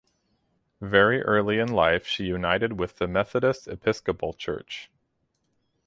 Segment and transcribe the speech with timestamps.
[0.81, 4.89] Very early in life she united with the Methodist Episcopal Church.